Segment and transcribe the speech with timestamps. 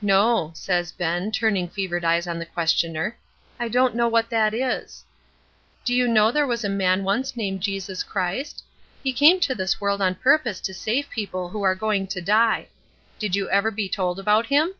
[0.00, 3.18] 'No,' says Ben, turning fevered eyes on the questioner:
[3.60, 5.04] 'I don't know what that is.'
[5.84, 8.64] 'Did you know there was a man once named Jesus Christ?
[9.04, 12.68] He come to this world on purpose to save people who are going to die.
[13.18, 14.74] Did you ever be told about him?'